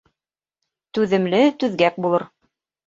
[0.99, 2.29] Түҙемле түҙгәк булыр.